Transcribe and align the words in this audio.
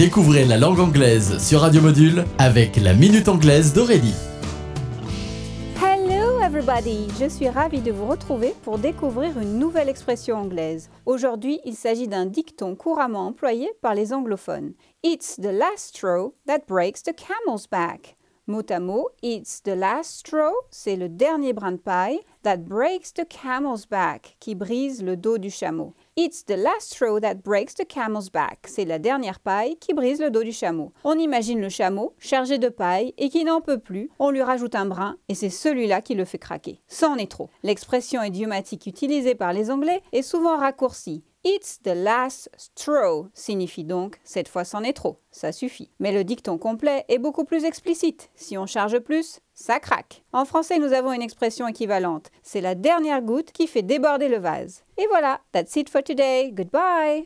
Découvrez 0.00 0.46
la 0.46 0.56
langue 0.56 0.80
anglaise 0.80 1.36
sur 1.46 1.60
Radio 1.60 1.82
Module 1.82 2.24
avec 2.38 2.76
la 2.76 2.94
Minute 2.94 3.28
Anglaise 3.28 3.74
d'Aurélie. 3.74 4.14
Hello 5.76 6.40
everybody, 6.40 7.06
je 7.20 7.28
suis 7.28 7.50
ravie 7.50 7.82
de 7.82 7.92
vous 7.92 8.06
retrouver 8.06 8.54
pour 8.62 8.78
découvrir 8.78 9.38
une 9.38 9.58
nouvelle 9.58 9.90
expression 9.90 10.38
anglaise. 10.38 10.88
Aujourd'hui, 11.04 11.60
il 11.66 11.74
s'agit 11.74 12.08
d'un 12.08 12.24
dicton 12.24 12.76
couramment 12.76 13.26
employé 13.26 13.68
par 13.82 13.94
les 13.94 14.14
anglophones. 14.14 14.72
It's 15.02 15.36
the 15.36 15.52
last 15.52 15.94
straw 15.94 16.32
that 16.46 16.60
breaks 16.66 17.02
the 17.02 17.12
camel's 17.14 17.66
back. 17.70 18.16
Mot 18.50 18.68
à 18.68 18.80
mot, 18.80 19.08
it's 19.22 19.62
the 19.62 19.76
last 19.76 20.26
straw, 20.26 20.52
c'est 20.70 20.96
le 20.96 21.08
dernier 21.08 21.52
brin 21.52 21.70
de 21.70 21.76
paille, 21.76 22.18
that 22.42 22.56
breaks 22.56 23.14
the 23.14 23.24
camel's 23.28 23.86
back, 23.86 24.36
qui 24.40 24.56
brise 24.56 25.04
le 25.04 25.16
dos 25.16 25.38
du 25.38 25.50
chameau. 25.50 25.94
It's 26.16 26.44
the 26.44 26.56
last 26.56 26.92
straw 26.92 27.20
that 27.20 27.44
breaks 27.44 27.76
the 27.76 27.86
camel's 27.86 28.28
back, 28.28 28.66
c'est 28.66 28.84
la 28.84 28.98
dernière 28.98 29.38
paille 29.38 29.76
qui 29.76 29.94
brise 29.94 30.20
le 30.20 30.32
dos 30.32 30.42
du 30.42 30.50
chameau. 30.50 30.92
On 31.04 31.16
imagine 31.16 31.60
le 31.60 31.68
chameau 31.68 32.12
chargé 32.18 32.58
de 32.58 32.68
paille 32.68 33.14
et 33.18 33.28
qui 33.28 33.44
n'en 33.44 33.60
peut 33.60 33.78
plus, 33.78 34.10
on 34.18 34.32
lui 34.32 34.42
rajoute 34.42 34.74
un 34.74 34.86
brin 34.86 35.16
et 35.28 35.36
c'est 35.36 35.48
celui-là 35.48 36.00
qui 36.00 36.16
le 36.16 36.24
fait 36.24 36.38
craquer. 36.38 36.80
Ça 36.88 37.08
en 37.08 37.18
est 37.18 37.30
trop. 37.30 37.50
L'expression 37.62 38.20
idiomatique 38.20 38.88
utilisée 38.88 39.36
par 39.36 39.52
les 39.52 39.70
Anglais 39.70 40.02
est 40.10 40.22
souvent 40.22 40.56
raccourcie. 40.56 41.22
It's 41.42 41.80
the 41.82 41.94
last 41.94 42.50
straw 42.58 43.28
signifie 43.32 43.84
donc 43.84 44.20
cette 44.24 44.48
fois 44.48 44.64
c'en 44.64 44.82
est 44.82 44.92
trop, 44.92 45.16
ça 45.30 45.52
suffit. 45.52 45.90
Mais 45.98 46.12
le 46.12 46.22
dicton 46.22 46.58
complet 46.58 47.06
est 47.08 47.18
beaucoup 47.18 47.44
plus 47.44 47.64
explicite. 47.64 48.28
Si 48.34 48.58
on 48.58 48.66
charge 48.66 48.98
plus, 48.98 49.40
ça 49.54 49.80
craque. 49.80 50.22
En 50.34 50.44
français, 50.44 50.78
nous 50.78 50.92
avons 50.92 51.12
une 51.12 51.22
expression 51.22 51.66
équivalente. 51.66 52.30
C'est 52.42 52.60
la 52.60 52.74
dernière 52.74 53.22
goutte 53.22 53.52
qui 53.52 53.66
fait 53.66 53.82
déborder 53.82 54.28
le 54.28 54.38
vase. 54.38 54.84
Et 54.98 55.06
voilà, 55.08 55.40
that's 55.52 55.76
it 55.76 55.88
for 55.88 56.02
today. 56.02 56.50
Goodbye. 56.52 57.18